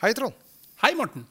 Hei, 0.00 0.14
Trond. 0.16 0.32
Hei, 0.80 0.94
Morten. 0.96 1.26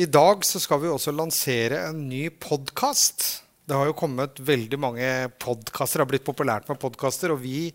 I 0.00 0.06
dag 0.08 0.44
så 0.48 0.56
skal 0.56 0.78
vi 0.80 0.88
også 0.88 1.12
lansere 1.12 1.82
en 1.90 1.98
ny 2.08 2.30
podkast. 2.40 3.26
Det 3.68 3.76
har 3.76 3.90
jo 3.90 3.96
kommet 3.98 4.40
veldig 4.40 4.78
mange 4.80 5.10
podkaster. 5.36 6.00
Det 6.00 6.06
har 6.06 6.08
blitt 6.14 6.24
populært 6.24 6.70
med 6.72 6.80
podkaster. 6.80 7.34
Og 7.34 7.42
vi 7.42 7.66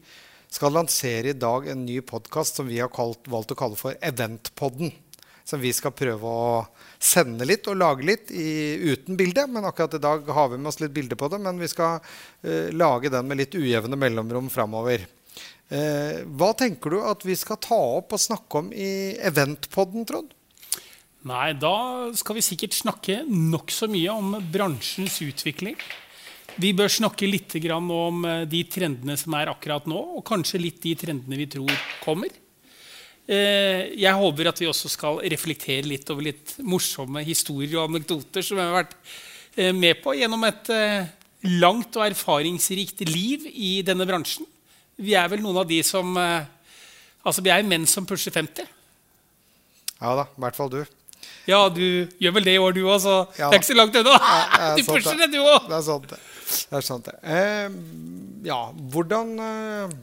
skal 0.49 0.73
lansere 0.73 1.29
i 1.29 1.37
dag 1.37 1.69
en 1.69 1.85
ny 1.85 1.99
podkast 2.09 2.57
som 2.57 2.71
vi 2.71 2.81
har 2.81 2.89
kalt, 2.89 3.29
valgt 3.29 3.53
å 3.53 3.59
kalle 3.59 3.77
for 3.77 3.93
Eventpodden. 4.01 4.96
Som 5.46 5.62
vi 5.62 5.69
skal 5.78 5.94
prøve 5.94 6.25
å 6.25 6.49
sende 6.97 7.46
litt 7.46 7.69
og 7.69 7.78
lage 7.78 8.10
litt 8.10 8.33
i, 8.33 8.49
uten 8.97 9.13
bilde. 9.19 9.46
Men 9.46 9.69
akkurat 9.69 9.94
i 9.94 10.01
dag 10.01 10.25
har 10.25 10.49
vi 10.55 10.57
med 10.57 10.73
oss 10.73 10.81
litt 10.81 10.97
bilde 10.97 11.21
på 11.21 11.29
det. 11.29 11.37
Men 11.46 11.62
vi 11.62 11.69
skal 11.69 12.01
uh, 12.01 12.73
lage 12.73 13.13
den 13.13 13.29
med 13.29 13.46
litt 13.46 13.62
ujevne 13.62 14.01
mellomrom 14.07 14.49
framover. 14.49 15.05
Uh, 15.74 16.22
hva 16.38 16.52
tenker 16.58 16.94
du 16.94 17.02
at 17.02 17.23
vi 17.26 17.36
skal 17.40 17.58
ta 17.63 17.80
opp 17.98 18.13
og 18.13 18.22
snakke 18.22 18.62
om 18.62 18.72
i 18.76 19.18
Eventpodden, 19.26 20.05
Trond? 20.09 20.34
Nei, 21.24 21.54
da 21.55 22.12
skal 22.20 22.36
vi 22.36 22.44
sikkert 22.44 22.76
snakke 22.76 23.22
nokså 23.26 23.88
mye 23.91 24.12
om 24.12 24.34
bransjens 24.52 25.22
utvikling. 25.24 25.77
Vi 26.60 26.74
bør 26.76 26.91
snakke 26.91 27.30
litt 27.30 27.55
om 27.72 28.26
eh, 28.27 28.44
de 28.46 28.64
trendene 28.70 29.16
som 29.18 29.34
er 29.40 29.50
akkurat 29.50 29.88
nå, 29.90 30.00
og 30.20 30.26
kanskje 30.27 30.62
litt 30.62 30.82
de 30.84 30.94
trendene 31.00 31.40
vi 31.40 31.48
tror 31.50 31.72
kommer. 32.04 32.30
Eh, 33.26 33.96
jeg 33.96 34.20
håper 34.20 34.52
at 34.52 34.60
vi 34.60 34.68
også 34.68 34.91
skal 34.91 35.22
reflektere 35.32 35.88
litt 35.88 36.10
over 36.12 36.27
litt 36.27 36.58
morsomme 36.60 37.24
historier 37.24 37.80
og 37.80 37.94
anekdoter 37.94 38.44
som 38.44 38.60
jeg 38.60 38.68
har 38.68 38.82
vært 38.84 38.98
eh, 39.55 39.72
med 39.72 40.04
på 40.04 40.18
gjennom 40.20 40.44
et 40.44 40.74
langt 41.63 41.96
og 41.96 42.05
erfaringsrikt 42.05 43.08
liv 43.08 43.48
i 43.48 43.77
denne 43.84 44.05
bransjen. 44.08 44.48
Vi 45.02 45.16
er 45.18 45.30
vel 45.32 45.42
noen 45.42 45.64
av 45.64 45.70
de 45.70 45.80
som 45.86 46.14
Altså, 47.24 47.40
vi 47.40 47.54
er 47.54 47.64
menn 47.64 47.86
som 47.88 48.04
pusher 48.04 48.34
50. 48.36 48.68
Ja 50.04 50.12
da, 50.20 50.26
i 50.28 50.44
hvert 50.44 50.58
fall 50.58 50.72
du. 50.74 50.82
Ja, 51.48 51.68
du 51.72 51.84
gjør 52.20 52.38
vel 52.38 52.48
det 52.48 52.56
i 52.56 52.62
år, 52.62 52.74
du 52.76 52.85
òg, 52.85 52.98
så 53.04 53.13
ja, 53.35 53.50
det 53.50 53.58
er 53.58 53.62
ikke 53.62 53.70
så 53.70 53.77
langt 53.77 53.98
unna. 54.00 54.16
du 54.77 54.84
pusher 54.88 55.20
det, 55.20 55.30
du 55.32 55.40
òg. 55.41 55.70
Det 55.70 55.77
er 55.77 55.85
sant, 55.85 56.10
det. 56.12 56.20
det, 56.20 56.80
er 56.80 56.85
sant, 56.88 57.08
det. 57.08 57.16
Eh, 57.35 57.77
ja, 58.48 58.60
hvordan 58.96 59.34
eh, 59.44 59.96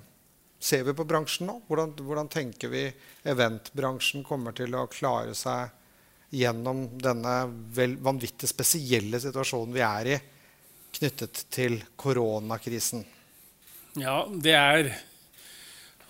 ser 0.60 0.84
vi 0.88 0.97
på 0.97 1.06
bransjen 1.08 1.48
nå? 1.48 1.58
Hvordan, 1.69 1.94
hvordan, 2.00 2.32
tenker 2.32 2.72
vi 2.72 2.86
eventbransjen 3.28 4.25
kommer 4.27 4.56
til 4.56 4.77
å 4.77 4.86
klare 4.92 5.36
seg 5.36 5.72
gjennom 6.36 6.86
denne 7.00 7.38
vel, 7.75 7.97
vanvittig 8.04 8.48
spesielle 8.48 9.20
situasjonen 9.20 9.75
vi 9.75 9.84
er 9.84 10.12
i 10.12 10.20
knyttet 11.00 11.47
til 11.52 11.80
koronakrisen? 12.00 13.04
Ja, 13.98 14.22
det 14.30 14.55
er 14.55 14.92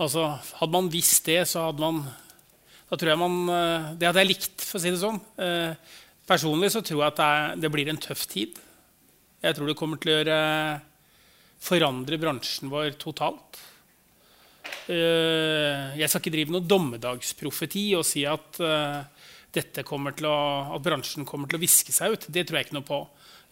Altså, 0.00 0.25
hadde 0.56 0.73
man 0.73 0.89
visst 0.89 1.27
det, 1.28 1.42
så 1.48 1.67
hadde 1.67 1.84
man 1.84 2.05
da 2.91 2.98
tror 2.98 3.12
jeg 3.12 3.20
man, 3.20 3.34
eh, 3.55 3.95
Det 3.95 4.09
hadde 4.09 4.22
jeg 4.25 4.33
likt, 4.33 4.61
for 4.67 4.78
å 4.78 4.83
si 4.83 4.91
det 4.91 4.98
sånn. 4.98 5.20
Eh, 5.39 5.75
personlig 6.27 6.72
så 6.75 6.83
tror 6.83 7.05
jeg 7.05 7.12
at 7.12 7.20
det, 7.20 7.27
er, 7.31 7.56
det, 7.62 7.70
blir 7.70 7.91
en 7.91 8.03
tøff 8.03 8.27
tid. 8.27 8.59
Jeg 9.41 9.56
tror 9.56 9.70
det 9.70 9.77
kommer 9.78 10.00
til 10.00 10.11
å 10.11 10.17
gjøre, 10.19 10.39
forandre 11.61 12.19
bransjen 12.19 12.72
vår 12.72 12.97
totalt. 12.98 13.61
Eh, 14.91 15.94
jeg 16.00 16.09
skal 16.11 16.22
ikke 16.25 16.34
drive 16.34 16.55
noe 16.56 16.67
dommedagsprofeti 16.67 17.87
og 17.94 18.03
si 18.09 18.25
at, 18.27 18.59
å, 18.59 19.00
at 19.55 20.83
bransjen 20.83 21.28
kommer 21.28 21.47
til 21.47 21.61
å 21.61 21.62
viske 21.62 21.94
seg 21.94 22.17
ut. 22.17 22.27
Det 22.27 22.42
tror 22.48 22.59
jeg 22.59 22.70
ikke 22.70 22.78
noe 22.81 22.91
på. 22.91 23.05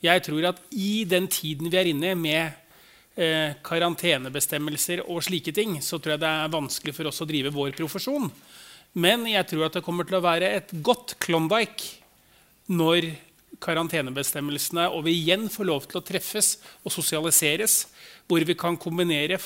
Jeg 0.03 0.25
tror 0.27 0.51
at 0.51 0.63
i 0.75 1.05
den 1.07 1.31
tiden 1.31 1.70
vi 1.70 1.79
er 1.79 1.92
inne 1.92 2.17
med 2.19 2.67
eh, 3.19 3.56
karantenebestemmelser 3.66 5.02
og 5.06 5.22
slike 5.27 5.52
ting, 5.55 5.78
så 5.83 5.98
tror 5.98 6.14
jeg 6.14 6.22
det 6.22 6.30
er 6.30 6.55
vanskelig 6.55 6.94
for 6.97 7.11
oss 7.11 7.22
å 7.24 7.28
drive 7.28 7.52
vår 7.55 7.74
profesjon. 7.78 8.30
Men 8.98 9.27
jeg 9.28 9.47
tror 9.50 9.66
at 9.66 9.78
det 9.78 9.84
kommer 9.84 10.08
til 10.08 10.19
å 10.19 10.24
være 10.24 10.50
et 10.58 10.70
godt 10.84 11.19
Klondyke 11.22 11.98
når 12.72 13.11
karantenebestemmelsene 13.64 14.86
og 14.94 15.05
vi 15.06 15.16
igjen 15.19 15.48
får 15.50 15.66
lov 15.66 15.89
til 15.89 16.00
å 16.00 16.05
treffes 16.06 16.56
og 16.84 16.94
sosialiseres, 16.94 17.86
hvor 18.28 18.45
vi 18.45 18.57
kan 18.58 18.78
kombinere 18.80 19.39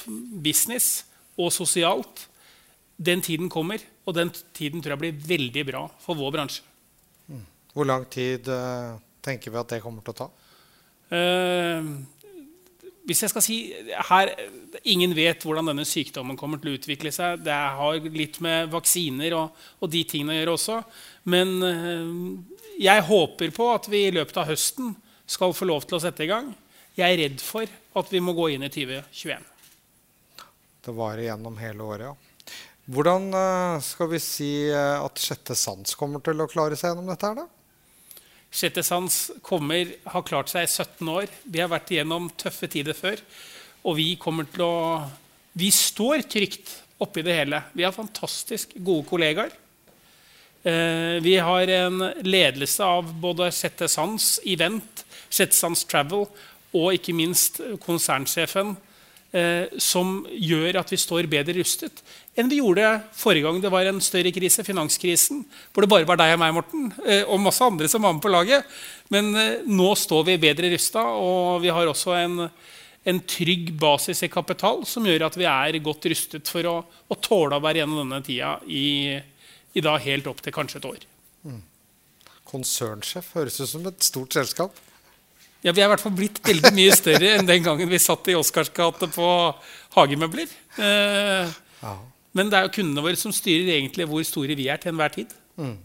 business 0.43 1.05
og 1.39 1.53
sosialt. 1.55 2.27
Den 3.03 3.23
tiden 3.25 3.49
kommer, 3.51 3.81
og 4.05 4.15
den 4.19 4.31
tiden 4.55 4.83
tror 4.83 4.97
jeg 4.97 5.03
blir 5.05 5.23
veldig 5.33 5.65
bra 5.71 5.87
for 6.03 6.19
vår 6.19 6.35
bransje. 6.35 6.67
Mm. 7.31 7.47
Hvor 7.73 7.89
lang 7.89 8.05
tid 8.13 8.51
uh, 8.53 8.99
tenker 9.25 9.55
vi 9.55 9.63
at 9.63 9.75
det 9.75 9.81
kommer 9.83 10.05
til 10.05 10.15
å 10.15 10.21
ta? 10.23 10.29
Hvis 13.09 13.25
jeg 13.25 13.33
skal 13.33 13.43
si 13.43 13.57
her, 14.11 14.31
Ingen 14.89 15.13
vet 15.15 15.45
hvordan 15.45 15.69
denne 15.71 15.85
sykdommen 15.87 16.37
kommer 16.39 16.59
til 16.59 16.73
å 16.73 16.79
utvikle 16.79 17.13
seg. 17.15 17.43
Det 17.45 17.55
har 17.55 17.99
litt 18.15 18.41
med 18.43 18.71
vaksiner 18.73 19.37
og, 19.39 19.61
og 19.79 19.93
de 19.93 20.01
tingene 20.09 20.35
å 20.35 20.39
gjøre 20.39 20.55
også. 20.57 20.79
Men 21.31 21.53
eh, 21.67 22.09
jeg 22.83 23.07
håper 23.07 23.55
på 23.55 23.69
at 23.71 23.87
vi 23.93 24.07
i 24.09 24.15
løpet 24.17 24.41
av 24.43 24.49
høsten 24.51 24.95
skal 25.29 25.55
få 25.55 25.69
lov 25.69 25.87
til 25.87 25.99
å 25.99 26.03
sette 26.03 26.25
i 26.27 26.31
gang. 26.31 26.51
Jeg 26.99 27.15
er 27.15 27.21
redd 27.23 27.45
for 27.45 27.69
at 28.01 28.13
vi 28.13 28.21
må 28.25 28.35
gå 28.37 28.51
inn 28.55 28.67
i 28.67 28.73
2021. 28.73 29.49
Det 30.83 30.95
varer 30.97 31.29
gjennom 31.29 31.59
hele 31.63 31.87
året, 31.87 32.11
ja. 32.11 32.59
Hvordan 32.93 33.29
eh, 33.39 33.77
skal 33.87 34.09
vi 34.11 34.19
si 34.23 34.53
eh, 34.67 34.99
at 34.99 35.21
Sjette 35.23 35.55
sans 35.55 35.95
kommer 35.99 36.25
til 36.25 36.43
å 36.43 36.51
klare 36.51 36.75
seg 36.79 36.91
gjennom 36.91 37.13
dette? 37.13 37.29
her 37.31 37.45
da? 37.45 37.47
Sjette 38.53 38.85
sans 38.85 39.15
kommer, 39.45 39.95
har 40.05 40.25
klart 40.29 40.53
seg 40.53 40.67
i 40.67 40.71
17 40.71 41.09
år. 41.09 41.31
Vi 41.49 41.63
har 41.63 41.71
vært 41.73 41.91
igjennom 41.95 42.29
tøffe 42.37 42.69
tider 42.69 42.97
før. 42.97 43.23
Og 43.89 43.97
vi 43.99 44.13
kommer 44.21 44.49
til 44.53 44.67
å 44.67 44.77
Vi 45.53 45.69
står 45.69 46.23
trygt 46.33 46.71
oppi 47.03 47.21
det 47.21 47.35
hele. 47.37 47.59
Vi 47.77 47.85
har 47.85 47.93
fantastisk 47.93 48.71
gode 48.81 49.05
kollegaer. 49.05 49.51
Eh, 50.65 51.19
vi 51.21 51.35
har 51.37 51.69
en 51.69 51.99
ledelse 52.25 52.87
av 52.87 53.11
både 53.21 53.51
Sjette 53.53 53.89
sans 53.91 54.39
Event, 54.49 55.05
Sjette 55.29 55.53
sans 55.53 55.85
Travel 55.85 56.25
og 56.73 56.95
ikke 56.97 57.13
minst 57.13 57.61
konsernsjefen 57.85 58.77
eh, 59.33 59.73
som 59.81 60.21
gjør 60.29 60.81
at 60.81 60.93
vi 60.93 61.01
står 61.01 61.31
bedre 61.31 61.57
rustet 61.61 62.05
enn 62.39 62.49
vi 62.49 62.61
gjorde 62.63 62.87
forrige 63.17 63.45
gang 63.45 63.59
det 63.61 63.71
var 63.73 63.89
en 63.89 64.01
større 64.05 64.33
krise, 64.33 64.65
finanskrisen, 64.65 65.43
hvor 65.73 65.85
det 65.85 65.91
bare 65.93 66.09
var 66.09 66.21
deg 66.21 66.35
og 66.35 66.41
meg, 66.41 66.55
Morten, 66.57 66.87
eh, 67.05 67.25
og 67.27 67.43
masse 67.45 67.65
andre 67.65 67.91
som 67.93 68.05
var 68.05 68.15
med 68.17 68.23
på 68.25 68.33
laget. 68.33 68.69
Men 69.13 69.33
eh, 69.37 69.67
nå 69.69 69.91
står 69.99 70.25
vi 70.31 70.39
bedre 70.41 70.71
rusta, 70.73 71.05
og 71.13 71.61
vi 71.65 71.73
har 71.73 71.89
også 71.91 72.15
en, 72.17 72.47
en, 73.05 73.21
trygg 73.29 73.75
basis 73.81 74.25
i 74.25 74.31
kapital 74.33 74.87
som 74.89 75.05
gjør 75.09 75.27
at 75.29 75.37
vi 75.37 75.49
er 75.51 75.83
godt 75.85 76.09
rustet 76.13 76.49
for 76.49 76.71
å, 76.71 76.79
å 76.83 77.21
tåle 77.21 77.59
å 77.59 77.65
være 77.65 77.83
gjennom 77.83 78.01
denne 78.07 78.23
tida 78.25 78.55
i, 78.65 79.19
i 79.77 79.85
da 79.85 79.99
helt 80.01 80.31
opp 80.33 80.41
til 80.45 80.57
kanskje 80.57 80.81
et 80.81 80.89
år. 80.89 81.05
Mm. 81.45 81.61
Konsernsjef 82.49 83.35
høres 83.37 83.61
ut 83.61 83.69
som 83.69 83.85
et 83.93 84.09
stort 84.09 84.41
selskap. 84.41 84.81
Ja, 85.63 85.71
Vi 85.71 85.81
er 85.81 85.87
i 85.87 85.93
hvert 85.93 86.03
fall 86.03 86.15
blitt 86.19 86.41
veldig 86.43 86.73
mye 86.75 86.95
større 86.99 87.37
enn 87.37 87.47
den 87.47 87.63
gangen 87.63 87.91
vi 87.91 88.01
satt 88.03 88.27
i 88.33 88.35
Oscars 88.35 88.73
gate 88.75 89.07
på 89.15 89.29
hagemøbler. 89.95 90.51
Eh, 90.75 91.53
ja. 91.83 91.95
Men 92.35 92.51
det 92.51 92.59
er 92.59 92.67
jo 92.67 92.77
kundene 92.81 93.05
våre 93.05 93.19
som 93.21 93.35
styrer 93.35 93.77
egentlig 93.77 94.09
hvor 94.11 94.25
store 94.27 94.57
vi 94.59 94.67
er 94.73 94.81
til 94.83 94.91
enhver 94.91 95.15
tid. 95.15 95.35
Mm. 95.61 95.77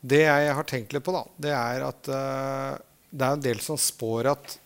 Det 0.00 0.22
jeg 0.24 0.54
har 0.56 0.66
tenkt 0.66 0.94
litt 0.96 1.04
på, 1.06 1.14
da, 1.14 1.22
det 1.44 1.52
er 1.54 1.84
at 1.86 2.10
uh, 2.10 2.74
det 3.10 3.26
er 3.26 3.36
en 3.36 3.44
del 3.44 3.60
som 3.62 3.78
spår 3.78 4.30
at 4.32 4.56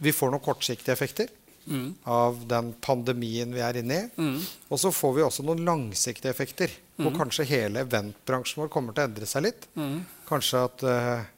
vi 0.00 0.14
får 0.16 0.32
noen 0.32 0.42
kortsiktige 0.42 0.94
effekter 0.96 1.28
mm. 1.68 1.88
av 2.08 2.38
den 2.48 2.72
pandemien 2.82 3.52
vi 3.52 3.60
er 3.62 3.78
inne 3.82 3.98
i. 3.98 4.06
Mm. 4.16 4.38
Og 4.72 4.80
så 4.80 4.90
får 4.94 5.18
vi 5.18 5.26
også 5.26 5.44
noen 5.44 5.62
langsiktige 5.66 6.32
effekter. 6.32 6.72
Hvor 6.96 7.12
mm. 7.12 7.18
kanskje 7.20 7.50
hele 7.52 7.84
eventbransjen 7.84 8.64
vår 8.64 8.72
kommer 8.72 8.96
til 8.96 9.04
å 9.04 9.10
endre 9.10 9.28
seg 9.28 9.44
litt. 9.46 9.68
Mm. 9.76 10.00
Kanskje 10.28 10.64
at 10.70 10.86
uh, 10.88 11.28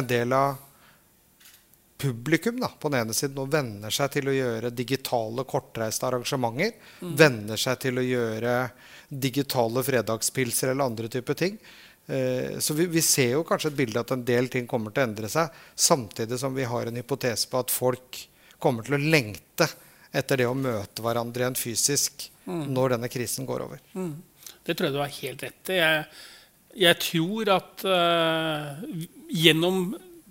en 0.00 0.08
del 0.08 0.32
av 0.36 0.64
publikum 1.98 2.60
da, 2.60 2.70
på 2.78 2.88
den 2.88 3.00
ene 3.00 3.16
siden 3.16 3.40
og 3.42 3.50
venner 3.52 3.92
seg 3.94 4.12
til 4.14 4.30
å 4.30 4.36
gjøre 4.36 4.70
digitale, 4.70 5.44
kortreiste 5.48 6.06
arrangementer. 6.06 6.76
Mm. 7.02 7.12
Venner 7.18 7.60
seg 7.60 7.80
til 7.82 7.98
å 7.98 8.06
gjøre 8.06 8.54
digitale 9.08 9.82
fredagspilser 9.82 10.72
eller 10.72 10.92
andre 10.92 11.10
typer 11.12 11.38
ting. 11.38 11.58
Eh, 12.06 12.58
så 12.62 12.74
vi, 12.78 12.86
vi, 12.86 13.02
ser 13.02 13.34
jo 13.34 13.44
kanskje 13.48 13.72
et 13.72 13.80
bilde 13.82 14.00
at 14.00 14.14
en 14.14 14.24
del 14.24 14.48
ting 14.52 14.68
kommer 14.70 14.94
til 14.94 15.02
å 15.02 15.08
endre 15.10 15.28
seg, 15.32 15.52
samtidig 15.74 16.38
som 16.40 16.54
vi 16.56 16.64
har 16.70 16.88
en 16.88 17.02
hypotese 17.02 17.50
på 17.50 17.60
at 17.60 17.74
folk 17.74 18.22
kommer 18.62 18.86
til 18.86 18.96
å 18.96 19.02
lengte 19.02 19.68
etter 20.14 20.40
det 20.40 20.48
å 20.48 20.56
møte 20.56 21.04
hverandre 21.04 21.44
igjen 21.44 21.58
fysisk 21.58 22.30
mm. 22.46 22.64
når 22.72 22.96
denne 22.96 23.10
krisen 23.12 23.48
går 23.48 23.66
over. 23.66 23.82
Mm. 23.92 24.14
Det 24.64 24.76
tror 24.76 24.88
jeg 24.88 24.96
du 24.96 25.02
har 25.02 25.16
helt 25.18 25.44
rett 25.44 25.72
i. 25.72 25.78
Jeg, 25.82 26.06
jeg, 26.86 27.00
tror 27.04 27.52
at 27.58 27.84
uh, 27.88 28.80
gjennom 29.32 29.90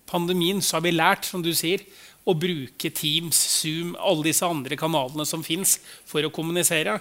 pandemien 0.10 0.62
så 0.64 0.78
har 0.78 0.86
vi 0.88 0.96
lært 0.96 1.28
som 1.28 1.44
du 1.44 1.54
sier, 1.56 1.84
å 2.28 2.36
bruke 2.36 2.92
Teams, 2.92 3.38
Zoom, 3.62 3.94
alle 3.96 4.28
disse 4.28 4.48
andre 4.48 4.76
kanalene 4.80 5.24
som 5.28 5.46
fins 5.46 5.78
for 6.08 6.26
å 6.28 6.32
kommunisere. 6.34 6.98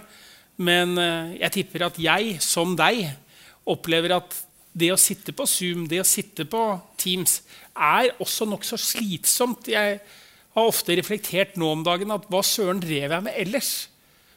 Men 0.57 0.95
eh, 1.01 1.33
jeg 1.41 1.55
tipper 1.57 1.87
at 1.89 1.99
jeg, 1.99 2.37
som 2.43 2.77
deg, 2.79 3.09
opplever 3.67 4.15
at 4.15 4.37
det 4.77 4.91
å 4.93 4.99
sitte 4.99 5.33
på 5.35 5.47
Zoom, 5.49 5.83
det 5.89 5.99
å 5.99 6.07
sitte 6.07 6.45
på 6.47 6.61
Teams, 7.01 7.41
er 7.73 8.13
også 8.23 8.47
nokså 8.47 8.79
slitsomt. 8.79 9.67
Jeg 9.73 9.99
har 10.55 10.69
ofte 10.69 10.95
reflektert 10.97 11.57
nå 11.59 11.73
om 11.75 11.83
dagen 11.85 12.13
at 12.13 12.25
hva 12.31 12.43
søren 12.45 12.81
drev 12.81 13.11
jeg 13.11 13.25
med 13.25 13.37
ellers? 13.37 13.71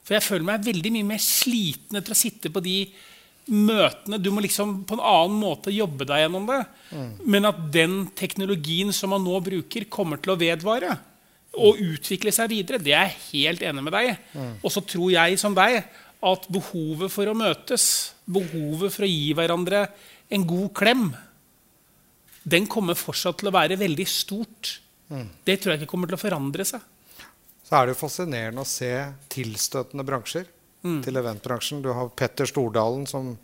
For 0.03 0.17
jeg 0.17 0.27
føler 0.27 0.49
meg 0.49 0.67
veldig 0.67 0.93
mye 0.97 1.09
mer 1.13 1.23
sliten 1.23 2.01
etter 2.01 2.17
å 2.17 2.19
sitte 2.19 2.51
på 2.53 2.63
de 2.65 2.77
møtene 3.51 4.19
Du 4.23 4.31
må 4.35 4.43
liksom 4.45 4.83
på 4.87 4.97
en 4.97 5.03
annen 5.03 5.39
måte 5.41 5.73
jobbe 5.75 6.07
deg 6.09 6.25
gjennom 6.25 6.47
det. 6.51 6.61
Men 7.25 7.49
at 7.49 7.63
den 7.73 8.03
teknologien 8.19 8.93
som 8.95 9.15
man 9.15 9.25
nå 9.25 9.41
bruker, 9.45 9.89
kommer 9.91 10.21
til 10.21 10.35
å 10.35 10.41
vedvare 10.41 10.99
og 11.61 11.81
utvikle 11.83 12.31
seg 12.31 12.53
videre, 12.53 12.79
det 12.79 12.93
er 12.95 13.09
jeg 13.09 13.25
helt 13.33 13.65
enig 13.67 13.83
med 13.83 13.97
deg 13.97 14.13
i. 14.13 14.45
Og 14.63 14.71
så 14.71 14.85
tror 14.87 15.11
jeg 15.11 15.41
som 15.41 15.57
deg 15.57 15.81
at 16.31 16.47
behovet 16.53 17.11
for 17.11 17.31
å 17.31 17.35
møtes, 17.37 18.13
behovet 18.29 18.93
for 18.95 19.07
å 19.07 19.11
gi 19.11 19.33
hverandre 19.35 19.87
en 20.31 20.47
god 20.47 20.71
klem, 20.77 21.09
den 22.51 22.69
kommer 22.71 22.97
fortsatt 22.97 23.41
til 23.41 23.51
å 23.51 23.57
være 23.57 23.79
veldig 23.81 24.07
stort. 24.09 24.77
Det 25.11 25.59
tror 25.59 25.75
jeg 25.75 25.83
ikke 25.83 25.91
kommer 25.91 26.11
til 26.11 26.21
å 26.21 26.23
forandre 26.23 26.65
seg. 26.69 26.85
Så 27.67 27.77
er 27.77 27.87
det 27.87 27.95
jo 27.95 28.03
fascinerende 28.03 28.63
å 28.63 28.69
se 28.69 28.91
tilstøtende 29.31 30.07
bransjer 30.07 30.49
til 30.81 31.21
eventbransjen. 31.21 31.83
Du 31.85 31.93
har 31.95 32.11
Petter 32.17 32.49
Stordalen 32.49 33.07
som 33.09 33.35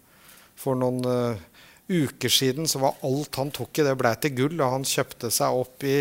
for 0.56 0.78
noen 0.78 1.04
uh, 1.04 1.44
uker 1.86 2.32
siden 2.32 2.66
så 2.66 2.80
var 2.82 2.98
alt 3.06 3.36
han 3.38 3.52
tok 3.54 3.78
i, 3.78 3.84
det 3.86 3.94
blei 3.98 4.14
til 4.20 4.34
gull. 4.38 4.56
Og 4.58 4.74
han 4.78 4.88
kjøpte 4.88 5.30
seg 5.34 5.60
opp 5.60 5.86
i 5.86 5.98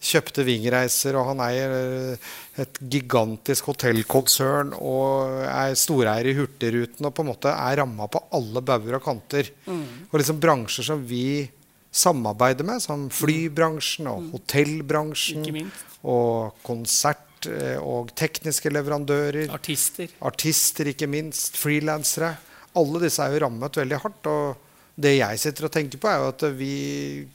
kjøpte 0.00 0.46
Vingreiser, 0.46 1.18
og 1.20 1.28
han 1.28 1.42
eier 1.44 1.74
uh, 1.76 2.32
et 2.64 2.80
gigantisk 2.92 3.68
hotellkonsern 3.68 4.72
og 4.78 5.44
er 5.44 5.76
storeier 5.78 6.30
i 6.32 6.36
Hurtigruten 6.38 7.08
og 7.08 7.14
på 7.16 7.24
en 7.24 7.32
måte 7.34 7.52
er 7.52 7.80
ramma 7.82 8.08
på 8.08 8.24
alle 8.36 8.64
bauger 8.64 8.96
og 8.96 9.04
kanter. 9.04 9.52
Mm. 9.68 9.86
Og 10.08 10.20
liksom 10.22 10.40
bransjer 10.40 10.88
som 10.92 11.04
vi 11.04 11.44
samarbeider 11.90 12.64
med, 12.64 12.80
som 12.80 13.08
flybransjen 13.10 14.06
og 14.06 14.28
hotellbransjen 14.36 15.48
Ikke 15.50 15.64
og 16.06 16.54
konsert 16.64 17.26
eh, 17.48 17.78
og 17.80 18.12
tekniske 18.18 18.72
leverandører. 18.72 19.50
Artister. 19.54 20.10
Artister, 20.26 20.90
ikke 20.92 21.08
minst. 21.10 21.56
Frilansere. 21.60 22.34
Alle 22.78 23.02
disse 23.04 23.24
er 23.24 23.34
jo 23.34 23.44
rammet 23.46 23.80
veldig 23.80 24.00
hardt. 24.04 24.28
Og 24.30 25.00
det 25.00 25.16
jeg 25.16 25.40
sitter 25.42 25.68
og 25.68 25.74
tenker 25.74 26.02
på, 26.02 26.10
er 26.10 26.20
jo 26.20 26.30
at 26.34 26.46
vi 26.58 26.74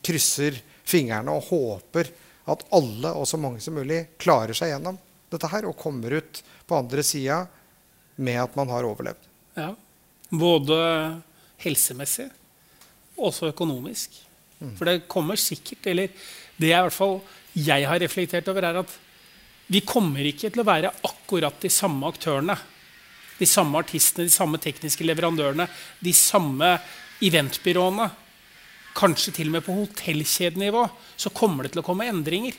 krysser 0.05 0.59
fingrene 0.85 1.33
og 1.33 1.49
håper 1.49 2.11
at 2.51 2.65
alle, 2.77 3.09
og 3.09 3.25
så 3.25 3.39
mange 3.41 3.61
som 3.63 3.73
mulig, 3.77 4.03
klarer 4.21 4.53
seg 4.57 4.69
gjennom 4.69 4.99
dette 5.33 5.49
her 5.49 5.65
og 5.65 5.77
kommer 5.79 6.19
ut 6.19 6.41
på 6.69 6.77
andre 6.77 7.03
sida 7.05 7.39
med 8.21 8.37
at 8.43 8.53
man 8.57 8.69
har 8.71 8.85
overlevd. 8.87 9.31
Ja. 9.57 9.71
Både 10.29 10.77
helsemessig 11.63 12.27
og 13.15 13.29
også 13.31 13.49
økonomisk. 13.51 14.21
For 14.79 14.87
det 14.87 15.09
kommer 15.11 15.35
sikkert 15.35 15.87
Eller 15.91 16.07
det 16.55 16.69
jeg 16.69 16.79
i 16.79 16.85
hvert 16.87 16.95
fall 16.95 17.17
jeg 17.55 17.87
har 17.87 17.99
reflektert 18.01 18.47
over, 18.51 18.65
er 18.67 18.81
at 18.81 18.93
vi 19.71 19.81
kommer 19.81 20.25
ikke 20.27 20.51
til 20.51 20.61
å 20.61 20.67
være 20.67 20.93
akkurat 21.07 21.57
de 21.61 21.71
samme 21.73 22.05
aktørene. 22.11 22.57
De 23.35 23.47
samme 23.49 23.79
artistene, 23.81 24.27
de 24.29 24.33
samme 24.33 24.59
tekniske 24.61 25.03
leverandørene, 25.03 25.65
de 25.99 26.13
samme 26.15 26.75
eventbyråene. 27.25 28.07
Kanskje 28.95 29.33
til 29.35 29.49
og 29.49 29.57
med 29.57 29.65
på 29.65 29.75
hotellkjedenivå 29.75 30.85
så 31.19 31.31
kommer 31.35 31.65
det 31.65 31.73
til 31.73 31.81
å 31.81 31.87
komme 31.87 32.07
endringer. 32.07 32.55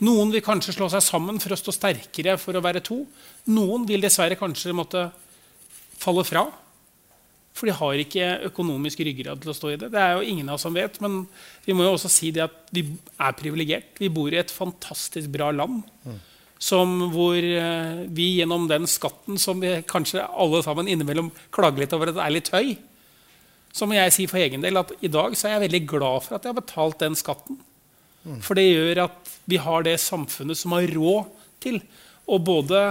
Noen 0.00 0.32
vil 0.32 0.42
kanskje 0.42 0.74
slå 0.74 0.88
seg 0.90 1.04
sammen 1.04 1.38
for 1.42 1.52
å 1.52 1.60
stå 1.60 1.74
sterkere 1.76 2.38
for 2.40 2.56
å 2.56 2.64
være 2.64 2.82
to. 2.82 3.02
Noen 3.52 3.84
vil 3.86 4.02
dessverre 4.02 4.38
kanskje 4.40 4.74
måtte 4.74 5.04
falle 6.00 6.24
fra. 6.24 6.46
For 7.60 7.68
de 7.68 7.76
har 7.76 8.00
ikke 8.00 8.26
økonomisk 8.48 9.02
ryggrad 9.04 9.42
til 9.42 9.52
å 9.52 9.54
stå 9.56 9.74
i 9.74 9.76
det. 9.76 9.90
Det 9.92 10.00
er 10.00 10.14
jo 10.16 10.24
ingen 10.32 10.48
av 10.48 10.56
oss 10.56 10.64
som 10.64 10.72
vet, 10.72 10.94
men 11.04 11.26
vi 11.66 11.74
må 11.76 11.84
jo 11.84 11.92
også 11.92 12.08
si 12.08 12.30
det 12.32 12.46
at 12.46 12.72
vi 12.72 12.86
er 13.20 13.36
privilegert. 13.36 13.90
Vi 14.00 14.08
bor 14.08 14.32
i 14.32 14.38
et 14.40 14.54
fantastisk 14.54 15.28
bra 15.34 15.50
land. 15.52 15.82
Som 16.60 16.96
hvor 17.12 17.36
eh, 17.36 18.00
vi 18.08 18.30
gjennom 18.38 18.64
den 18.68 18.88
skatten 18.88 19.36
som 19.40 19.60
vi 19.60 19.74
kanskje 19.88 20.24
alle 20.24 20.62
sammen 20.64 20.88
innimellom 20.88 21.28
klager 21.52 21.84
litt 21.84 21.96
over 21.96 22.12
at 22.12 22.16
det 22.16 22.24
er 22.24 22.34
litt 22.36 22.50
høy, 22.52 22.72
så 23.76 23.86
må 23.86 23.96
jeg 23.98 24.16
si 24.16 24.26
for 24.28 24.40
egen 24.40 24.64
del 24.64 24.80
at 24.80 24.96
i 25.04 25.12
dag 25.12 25.36
så 25.36 25.46
er 25.46 25.58
jeg 25.58 25.66
veldig 25.68 25.82
glad 25.92 26.24
for 26.24 26.36
at 26.36 26.48
jeg 26.48 26.54
har 26.54 26.60
betalt 26.62 27.00
den 27.04 27.16
skatten. 27.16 27.60
For 28.44 28.56
det 28.56 28.66
gjør 28.66 29.04
at 29.06 29.30
vi 29.48 29.60
har 29.60 29.84
det 29.84 30.00
samfunnet 30.00 30.58
som 30.58 30.74
har 30.76 30.88
råd 30.96 31.28
til 31.64 31.80
å 32.28 32.40
både 32.40 32.82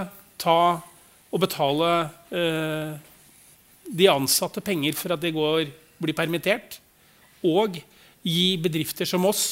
ta 0.41 0.61
og 1.29 1.43
betale 1.43 1.91
eh, 2.33 3.08
de 3.89 4.07
ansatte 4.11 4.61
penger 4.61 4.95
for 4.97 5.15
at 5.15 5.21
de 5.23 5.33
går, 5.33 5.69
blir 5.99 6.15
permittert, 6.17 6.77
og 7.45 7.79
gi 8.25 8.47
bedrifter 8.61 9.07
som 9.07 9.25
oss 9.29 9.43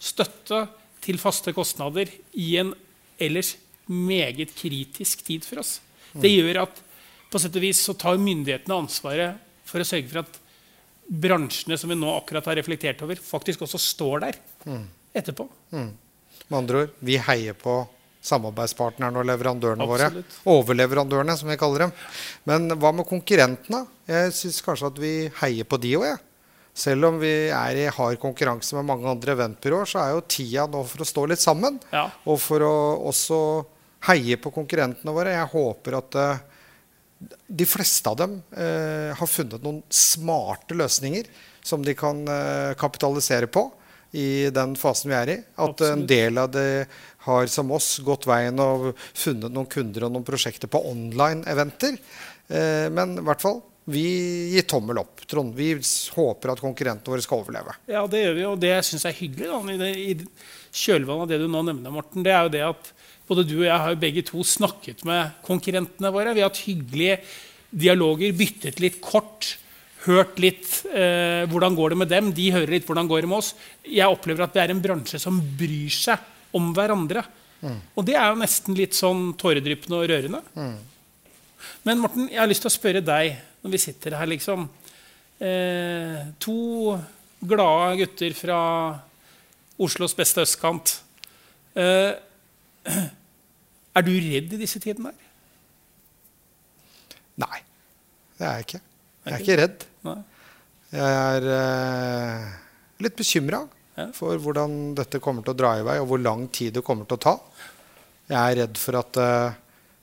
støtte 0.00 0.64
til 1.04 1.20
faste 1.20 1.52
kostnader 1.56 2.10
i 2.36 2.54
en 2.60 2.72
ellers 3.20 3.54
meget 3.90 4.52
kritisk 4.56 5.24
tid 5.26 5.44
for 5.46 5.62
oss. 5.62 5.78
Det 6.12 6.30
gjør 6.32 6.64
at 6.64 6.80
på 7.30 7.38
sett 7.38 7.56
og 7.56 7.62
vis 7.62 7.80
så 7.86 7.94
tar 7.98 8.18
myndighetene 8.20 8.78
ansvaret 8.82 9.38
for 9.68 9.82
å 9.82 9.86
sørge 9.86 10.10
for 10.10 10.24
at 10.24 10.38
bransjene 11.10 11.78
som 11.78 11.90
vi 11.90 11.98
nå 11.98 12.10
akkurat 12.14 12.46
har 12.50 12.58
reflektert 12.58 13.02
over, 13.06 13.18
faktisk 13.18 13.64
også 13.66 13.80
står 13.82 14.24
der 14.26 14.38
etterpå. 15.16 15.46
Med 16.50 16.58
andre 16.58 16.84
ord, 16.84 16.94
vi 17.06 17.18
heier 17.22 17.56
på 17.58 17.82
samarbeidspartnerne 18.20 19.22
og 19.22 19.28
leverandørene 19.28 19.86
Absolutt. 19.86 20.34
våre. 20.44 20.56
Overleverandørene, 20.56 21.36
som 21.40 21.48
vi 21.48 21.58
kaller 21.60 21.86
dem. 21.86 21.94
Men 22.48 22.68
hva 22.76 22.92
med 22.92 23.08
konkurrentene? 23.08 23.86
Jeg 24.10 24.34
syns 24.36 24.60
kanskje 24.64 24.90
at 24.92 25.00
vi 25.00 25.14
heier 25.40 25.68
på 25.68 25.80
de 25.80 25.94
òg, 25.98 26.06
jeg. 26.10 26.20
Selv 26.80 27.08
om 27.08 27.18
vi 27.20 27.32
er 27.50 27.80
i 27.80 27.88
hard 27.90 28.20
konkurranse 28.22 28.76
med 28.78 28.86
mange 28.88 29.08
andre 29.10 29.34
eventbyråer, 29.34 29.88
så 29.90 30.02
er 30.04 30.14
jo 30.14 30.26
tida 30.30 30.68
nå 30.70 30.84
for 30.86 31.02
å 31.02 31.08
stå 31.08 31.26
litt 31.32 31.42
sammen. 31.42 31.80
Ja. 31.92 32.06
Og 32.30 32.38
for 32.40 32.62
å 32.64 32.74
også 33.10 33.40
heie 34.08 34.38
på 34.40 34.52
konkurrentene 34.54 35.14
våre. 35.14 35.34
Jeg 35.34 35.50
håper 35.52 35.98
at 35.98 36.16
eh, 36.20 36.46
de 37.60 37.66
fleste 37.68 38.12
av 38.12 38.16
dem 38.20 38.38
eh, 38.54 39.10
har 39.16 39.28
funnet 39.28 39.64
noen 39.64 39.82
smarte 39.92 40.78
løsninger 40.78 41.28
som 41.66 41.84
de 41.84 41.96
kan 41.98 42.22
eh, 42.24 42.72
kapitalisere 42.80 43.50
på 43.50 43.66
i 44.16 44.48
den 44.50 44.74
fasen 44.78 45.12
vi 45.12 45.18
er 45.18 45.34
i. 45.34 45.38
At 45.62 45.84
en 45.86 46.06
del 46.08 46.40
av 46.40 46.50
det 46.54 46.86
har 47.26 47.50
som 47.52 47.70
oss 47.76 47.98
gått 48.04 48.26
veien 48.28 48.60
og 48.62 48.92
funnet 48.96 49.52
noen 49.52 49.68
kunder 49.70 50.06
og 50.06 50.14
noen 50.14 50.26
prosjekter 50.26 50.70
på 50.72 50.80
online-eventer. 50.90 51.98
Eh, 52.48 52.86
men 52.92 53.18
i 53.20 53.26
hvert 53.26 53.42
fall, 53.44 53.60
vi 53.90 54.04
gir 54.54 54.66
tommel 54.68 55.00
opp. 55.02 55.24
Trond, 55.28 55.54
vi 55.56 55.72
håper 56.14 56.52
at 56.52 56.62
konkurrentene 56.62 57.12
våre 57.12 57.24
skal 57.24 57.42
overleve. 57.42 57.74
Ja, 57.90 58.06
det 58.10 58.24
gjør 58.24 58.36
vi, 58.38 58.46
og 58.48 58.58
det 58.62 58.74
syns 58.86 59.06
jeg 59.06 59.14
er 59.14 59.20
hyggelig. 59.20 59.50
Da, 59.50 59.60
i, 59.74 59.78
det, 59.80 59.90
I 59.98 60.80
kjølvannet 60.84 61.26
av 61.26 61.30
det 61.32 61.40
du 61.42 61.46
nå 61.50 61.62
nevner, 61.66 61.94
Morten, 61.94 62.24
det 62.26 62.34
er 62.34 62.46
jo 62.46 62.54
det 62.56 62.64
at 62.70 62.90
både 63.30 63.46
du 63.46 63.60
og 63.60 63.68
jeg 63.68 63.84
har 63.84 64.00
begge 64.02 64.24
to 64.26 64.42
snakket 64.46 65.04
med 65.06 65.36
konkurrentene 65.46 66.12
våre. 66.14 66.34
Vi 66.34 66.42
har 66.42 66.50
hatt 66.50 66.64
hyggelige 66.66 67.20
dialoger, 67.70 68.34
byttet 68.34 68.80
litt 68.82 68.98
kort, 69.04 69.54
hørt 70.06 70.40
litt 70.42 70.66
eh, 70.90 71.44
hvordan 71.50 71.76
går 71.76 71.92
det 71.92 72.00
med 72.00 72.10
dem. 72.10 72.32
De 72.34 72.50
hører 72.54 72.74
litt 72.74 72.88
hvordan 72.88 73.10
går 73.10 73.22
det 73.22 73.30
med 73.30 73.42
oss. 73.42 73.52
Jeg 73.86 74.10
opplever 74.10 74.46
at 74.46 74.56
vi 74.56 74.64
er 74.64 74.74
en 74.74 74.82
bransje 74.82 75.20
som 75.22 75.38
bryr 75.60 75.92
seg 75.94 76.38
om 76.56 76.72
hverandre. 76.76 77.24
Og 77.94 78.06
det 78.08 78.16
er 78.16 78.30
jo 78.30 78.40
nesten 78.40 78.76
litt 78.78 78.96
sånn 78.96 79.34
tåredryppende 79.40 79.98
og 79.98 80.08
rørende. 80.08 80.40
Men 81.84 82.00
Morten, 82.00 82.28
jeg 82.32 82.40
har 82.40 82.48
lyst 82.48 82.64
til 82.64 82.70
å 82.70 82.74
spørre 82.74 83.02
deg, 83.04 83.36
når 83.60 83.74
vi 83.74 83.80
sitter 83.82 84.16
her, 84.16 84.28
liksom 84.30 84.64
eh, 85.44 86.30
To 86.40 86.56
glade 87.40 87.98
gutter 88.00 88.36
fra 88.36 88.60
Oslos 89.80 90.16
beste 90.16 90.44
østkant. 90.44 90.98
Eh, 91.76 92.12
er 93.96 94.06
du 94.06 94.12
redd 94.12 94.56
i 94.56 94.60
disse 94.60 94.80
tidene 94.80 95.12
her? 95.12 95.26
Nei, 97.40 97.60
det 98.36 98.44
er 98.46 98.58
jeg 98.58 98.66
ikke. 98.66 98.82
Jeg 99.24 99.32
er 99.36 99.44
ikke 99.44 99.58
redd. 99.60 99.86
Nei? 100.08 100.18
Jeg 100.90 101.16
er 101.20 101.46
eh, 101.54 102.48
litt 103.04 103.16
bekymra. 103.20 103.62
For 104.16 104.40
hvordan 104.42 104.94
dette 104.98 105.20
kommer 105.22 105.44
til 105.46 105.54
å 105.54 105.60
dra 105.60 105.74
i 105.78 105.84
vei, 105.86 105.98
og 106.02 106.08
hvor 106.10 106.22
lang 106.22 106.46
tid 106.52 106.76
det 106.76 106.84
kommer 106.86 107.08
til 107.08 107.18
å 107.18 107.24
ta. 107.24 107.34
Jeg 108.30 108.38
er 108.40 108.58
redd 108.62 108.80
for 108.80 109.00
at 109.00 109.20
eh, 109.20 109.58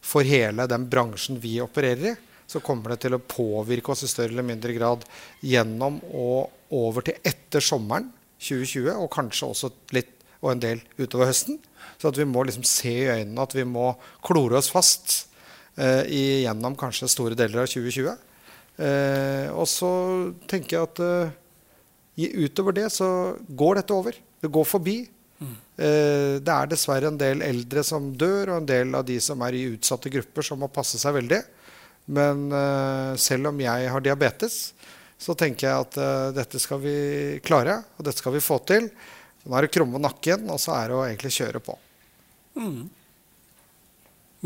for 0.07 0.27
hele 0.27 0.67
den 0.69 0.87
bransjen 0.91 1.39
vi 1.43 1.57
opererer 1.63 2.11
i, 2.11 2.15
så 2.47 2.61
kommer 2.63 2.93
det 2.93 3.01
til 3.03 3.17
å 3.17 3.23
påvirke 3.23 3.91
oss 3.91 4.05
i 4.07 4.11
større 4.11 4.31
eller 4.31 4.45
mindre 4.47 4.75
grad 4.75 5.03
gjennom 5.43 5.99
og 6.15 6.71
over 6.75 7.03
til 7.07 7.17
etter 7.27 7.63
sommeren 7.63 8.07
2020, 8.39 8.93
og 8.95 9.11
kanskje 9.11 9.49
også 9.51 9.71
litt 9.95 10.13
og 10.37 10.51
en 10.53 10.61
del 10.61 10.83
utover 10.99 11.31
høsten. 11.31 11.57
Så 11.97 12.11
at 12.11 12.19
vi 12.19 12.27
må 12.29 12.43
liksom 12.45 12.65
se 12.67 12.93
i 12.93 13.09
øynene 13.09 13.43
at 13.43 13.55
vi 13.57 13.65
må 13.67 13.89
klore 14.25 14.59
oss 14.59 14.69
fast 14.71 15.15
eh, 15.75 16.05
gjennom 16.43 16.77
kanskje 16.77 17.09
store 17.11 17.37
deler 17.37 17.63
av 17.63 17.71
2020. 17.71 18.13
Eh, 18.77 19.47
og 19.49 19.65
så 19.69 19.91
tenker 20.49 20.77
jeg 20.77 20.85
at 20.85 21.03
eh, 21.03 21.35
utover 22.17 22.73
det 22.73 22.87
så 22.93 23.09
går 23.47 23.81
dette 23.81 23.93
over. 23.93 24.17
Det 24.41 24.49
går 24.53 24.67
forbi. 24.67 24.97
Mm. 25.37 25.53
det 25.77 26.49
er 26.49 26.69
dessverre 26.71 27.11
en 27.11 27.17
del 27.21 27.43
eldre 27.45 27.83
som 27.85 28.07
dør, 28.17 28.49
og 28.49 28.55
en 28.57 28.69
del 28.71 28.95
av 28.97 29.03
de 29.05 29.19
som 29.21 29.43
er 29.45 29.53
i 29.53 29.67
utsatte 29.69 30.09
grupper, 30.09 30.41
som 30.41 30.57
må 30.57 30.69
passe 30.73 30.97
seg 30.97 31.13
veldig. 31.13 31.43
Men 32.07 32.47
eh, 32.55 33.13
selv 33.19 33.51
om 33.51 33.59
jeg 33.61 33.91
har 33.91 34.03
diabetes, 34.03 34.57
så 35.19 35.35
tenker 35.35 35.67
jeg 35.67 35.85
at 35.85 35.97
eh, 35.99 36.27
dette 36.37 36.61
skal 36.61 36.79
vi 36.81 36.97
klare, 37.45 37.81
og 37.97 38.07
dette 38.07 38.21
skal 38.21 38.37
vi 38.37 38.43
få 38.43 38.61
til. 38.69 38.87
Nå 39.43 39.57
er 39.57 39.67
det 39.67 39.73
krumme 39.75 39.99
nakken, 40.01 40.47
og 40.53 40.61
så 40.61 40.77
er 40.77 40.87
det 40.89 40.97
å 40.97 41.03
egentlig 41.07 41.33
kjøre 41.35 41.61
på. 41.63 41.75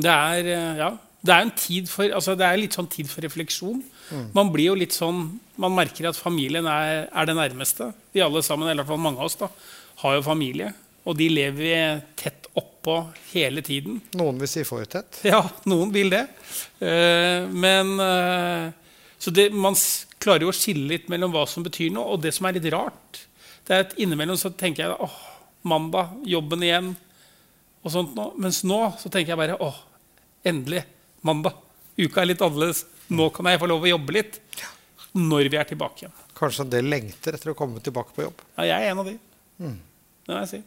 Det 0.01 0.15
er, 0.15 0.49
eh, 0.55 0.81
ja, 0.81 0.89
Det 1.21 1.33
er, 1.33 1.43
en 1.45 1.53
tid 1.53 1.89
for, 1.89 2.09
altså 2.17 2.33
det 2.33 2.47
er 2.47 2.57
litt 2.57 2.73
sånn 2.73 2.89
tid 2.89 3.09
for 3.11 3.21
refleksjon. 3.21 3.81
Man 4.33 4.49
blir 4.51 4.71
jo 4.71 4.77
litt 4.79 4.95
sånn, 4.95 5.19
man 5.61 5.75
merker 5.77 6.09
at 6.09 6.17
familien 6.17 6.65
er, 6.67 7.05
er 7.13 7.27
det 7.29 7.35
nærmeste. 7.37 7.91
Vi 8.11 8.23
alle 8.25 8.41
sammen, 8.43 8.65
eller 8.67 8.81
i 8.81 8.83
hvert 8.83 8.89
fall 8.95 9.03
mange 9.03 9.21
av 9.21 9.29
oss, 9.29 9.37
da, 9.39 9.51
har 10.01 10.17
jo 10.17 10.23
familie. 10.25 10.71
Og 11.05 11.17
de 11.17 11.27
lever 11.31 11.61
vi 11.61 11.75
tett 12.19 12.49
oppå 12.57 12.97
hele 13.31 13.61
tiden. 13.65 13.99
Noen 14.17 14.41
vil 14.41 14.49
si 14.49 14.63
for 14.67 14.85
tett. 14.89 15.21
Ja, 15.31 15.43
noen 15.69 15.93
vil 15.93 16.11
det. 16.13 16.23
Eh, 16.81 17.45
men 17.49 17.93
eh, 18.01 18.69
Så 19.21 19.33
det, 19.33 19.51
man 19.53 19.77
klarer 20.21 20.45
jo 20.47 20.51
å 20.51 20.57
skille 20.57 20.89
litt 20.89 21.09
mellom 21.09 21.33
hva 21.33 21.45
som 21.49 21.65
betyr 21.65 21.93
noe, 21.93 22.15
og 22.15 22.25
det 22.25 22.33
som 22.33 22.49
er 22.49 22.57
litt 22.57 22.69
rart. 22.73 23.21
Det 23.65 23.77
er 23.77 23.85
at 23.85 23.93
Innimellom 24.01 24.37
så 24.41 24.49
tenker 24.57 24.87
jeg 24.87 24.97
åh, 25.05 25.19
mandag, 25.69 26.17
jobben 26.25 26.65
igjen. 26.65 26.95
og 27.85 27.93
sånt 27.93 28.17
nå. 28.17 28.31
Mens 28.41 28.63
nå 28.65 28.81
så 28.97 29.09
tenker 29.09 29.33
jeg 29.35 29.41
bare 29.41 29.61
åh, 29.61 29.77
endelig. 30.45 30.83
Mandag. 31.27 31.53
Uka 32.01 32.21
er 32.23 32.29
litt 32.31 32.41
annerledes. 32.41 32.85
Nå 33.11 33.27
kan 33.35 33.49
jeg 33.51 33.59
få 33.61 33.67
lov 33.69 33.83
å 33.85 33.89
jobbe 33.91 34.15
litt. 34.15 34.39
Når 35.17 35.49
vi 35.51 35.57
er 35.59 35.67
tilbake 35.67 36.05
igjen. 36.05 36.13
Kanskje 36.37 36.63
en 36.65 36.71
del 36.71 36.87
lengter 36.89 37.35
etter 37.35 37.51
å 37.51 37.57
komme 37.57 37.81
tilbake 37.83 38.15
på 38.15 38.23
jobb. 38.25 38.39
Ja, 38.57 38.63
jeg 38.71 38.85
er 38.87 38.93
en 38.93 39.01
av 39.03 39.09
de. 39.09 39.17
Det 39.61 40.31
må 40.31 40.37
jeg 40.39 40.49
si. 40.53 40.61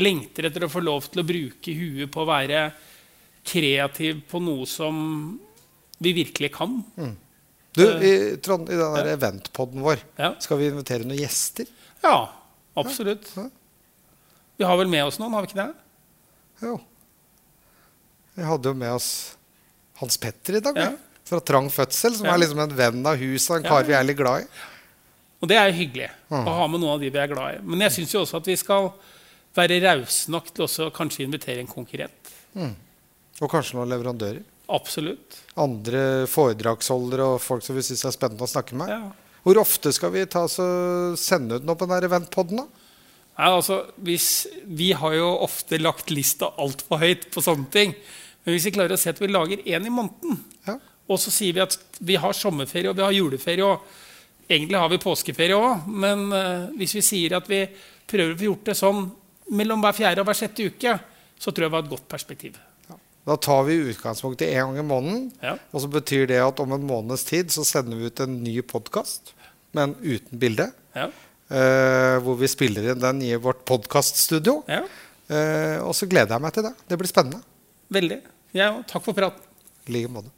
Lengter 0.00 0.46
etter 0.48 0.64
å 0.64 0.70
få 0.72 0.80
lov 0.84 1.08
til 1.10 1.20
å 1.20 1.26
bruke 1.26 1.74
huet 1.76 2.12
på 2.14 2.22
å 2.22 2.28
være 2.30 2.60
kreativ 3.50 4.22
på 4.30 4.40
noe 4.44 4.68
som 4.70 4.94
vi 6.00 6.12
virkelig 6.16 6.52
kan. 6.54 6.78
Du, 7.76 7.82
i, 7.84 8.36
Trond, 8.42 8.70
i 8.70 8.78
den 8.78 8.94
der 8.96 9.12
eventpodden 9.16 9.82
vår, 9.84 10.00
Ja. 10.18 10.32
skal 10.42 10.58
vi 10.62 10.70
invitere 10.70 11.04
noen 11.04 11.18
gjester? 11.20 11.66
Ja, 12.02 12.30
absolutt. 12.80 13.28
Ja. 13.36 13.48
Vi 14.56 14.64
har 14.68 14.76
vel 14.80 14.88
med 14.92 15.04
oss 15.04 15.18
noen, 15.20 15.32
har 15.34 15.42
vi 15.44 15.50
ikke 15.50 15.60
det? 15.66 15.74
Jo. 16.64 16.78
Vi 18.38 18.46
hadde 18.46 18.68
jo 18.72 18.74
med 18.78 18.92
oss 18.94 19.36
Hans 20.00 20.16
Petter 20.20 20.58
i 20.58 20.64
dag. 20.64 20.76
Ja. 20.80 20.90
Fra 21.30 21.40
Trang 21.46 21.68
fødsel, 21.70 22.16
som 22.16 22.26
Ja. 22.26 22.34
er 22.34 22.42
liksom 22.42 22.60
en 22.64 22.76
venn 22.76 23.06
av 23.06 23.16
huset. 23.20 23.56
En 23.58 23.62
kar 23.68 23.84
vi 23.86 23.92
er 23.94 24.02
litt 24.04 24.16
glad 24.18 24.42
i. 24.42 24.46
Og 25.40 25.48
det 25.48 25.56
er 25.56 25.72
hyggelig 25.72 26.10
å 26.30 26.44
ha 26.44 26.66
med 26.68 26.80
noen 26.82 26.94
av 26.96 27.00
de 27.00 27.08
vi 27.10 27.18
er 27.18 27.28
glad 27.30 27.54
i. 27.54 27.62
Men 27.64 27.80
jeg 27.86 27.92
syns 27.98 28.12
jo 28.12 28.20
også 28.24 28.36
at 28.40 28.48
vi 28.50 28.56
skal 28.60 28.90
være 29.56 29.80
rause 29.84 30.28
nok 30.30 30.50
til 30.54 30.64
også 30.66 30.90
kanskje 30.92 31.24
invitere 31.24 31.60
en 31.62 31.70
konkurrent. 31.70 32.32
Og 33.40 33.48
kanskje 33.48 33.78
noen 33.78 33.88
leverandører. 33.88 34.42
Absolutt. 34.70 35.38
Andre 35.58 36.26
foredragsholdere 36.30 37.24
og 37.34 37.40
folk 37.42 37.64
som 37.66 37.74
vi 37.78 37.82
syns 37.82 38.04
er 38.06 38.14
spennende 38.14 38.44
å 38.46 38.50
snakke 38.50 38.76
med. 38.78 38.88
Ja. 38.92 39.00
Hvor 39.42 39.58
ofte 39.62 39.92
skal 39.96 40.12
vi 40.14 40.26
ta 40.30 40.44
så 40.52 41.16
sende 41.18 41.56
ut 41.58 41.64
noe 41.64 41.74
på 41.78 41.88
den 41.88 41.96
der 41.96 42.08
eventpodden? 42.10 42.60
da? 42.60 42.66
Nei, 43.40 43.48
altså, 43.56 43.78
hvis, 44.04 44.46
vi 44.68 44.90
har 44.92 45.14
jo 45.16 45.30
ofte 45.46 45.78
lagt 45.80 46.10
lista 46.12 46.50
altfor 46.60 47.00
høyt 47.00 47.30
på 47.32 47.40
sånne 47.42 47.70
ting. 47.72 47.94
Men 48.44 48.54
hvis 48.56 48.64
vi 48.68 48.72
klarer 48.76 48.96
å 48.96 48.98
se 49.00 49.10
at 49.12 49.20
vi 49.20 49.28
lager 49.28 49.62
én 49.66 49.86
i 49.86 49.92
måneden, 49.92 50.38
Ja. 50.66 50.78
og 51.08 51.18
så 51.18 51.30
sier 51.30 51.52
vi 51.52 51.60
at 51.60 51.76
vi 52.00 52.16
har 52.16 52.32
sommerferie 52.32 52.88
og 52.90 52.96
vi 52.96 53.02
har 53.02 53.12
juleferie 53.12 53.64
og 53.66 53.80
egentlig 54.48 54.78
har 54.80 54.88
vi 54.88 54.98
påskeferie 54.98 55.54
òg, 55.58 55.86
men 55.86 56.32
eh, 56.32 56.68
hvis 56.78 56.94
vi 56.96 57.02
sier 57.02 57.36
at 57.36 57.46
vi 57.50 57.64
prøver 58.10 58.34
å 58.34 58.38
få 58.40 58.48
gjort 58.48 58.64
det 58.70 58.76
sånn 58.80 59.04
mellom 59.50 59.80
hver 59.84 59.92
fjerde 59.94 60.20
og 60.22 60.26
hver 60.30 60.38
sjette 60.40 60.66
uke, 60.66 60.96
så 61.40 61.52
tror 61.52 61.64
jeg 61.66 61.70
vi 61.70 61.76
har 61.78 61.84
et 61.84 61.90
godt 61.92 62.08
perspektiv. 62.08 62.58
Da 63.26 63.34
tar 63.36 63.64
vi 63.68 63.74
utgangspunkt 63.92 64.40
i 64.42 64.46
én 64.54 64.64
gang 64.72 64.78
i 64.80 64.82
måneden. 64.88 65.26
Ja. 65.44 65.52
Og 65.76 65.82
så 65.84 65.88
betyr 65.92 66.26
det 66.30 66.38
at 66.40 66.58
om 66.64 66.72
en 66.72 66.86
måneds 66.88 67.22
tid 67.28 67.50
så 67.52 67.62
sender 67.68 67.98
vi 68.00 68.08
ut 68.08 68.20
en 68.24 68.38
ny 68.42 68.54
podkast, 68.62 69.34
men 69.76 69.92
uten 70.00 70.38
bilde. 70.40 70.70
Ja. 70.96 71.10
eh, 71.52 72.16
hvor 72.24 72.38
vi 72.40 72.48
spiller 72.48 72.90
inn 72.92 73.00
den 73.02 73.20
i 73.22 73.34
vårt 73.36 73.64
podkaststudio. 73.68 74.64
ja. 74.68 74.82
Eh, 75.30 75.78
og 75.84 75.92
så 75.94 76.08
gleder 76.10 76.32
jeg 76.34 76.42
meg 76.42 76.52
til 76.56 76.64
det. 76.66 76.72
Det 76.90 76.96
blir 76.98 77.06
spennende. 77.06 77.38
Veldig. 77.90 78.20
Ja, 78.54 78.72
takk 78.86 79.02
for 79.02 79.16
praten. 79.16 79.42
I 79.88 79.92
like 79.96 80.10
måte. 80.14 80.30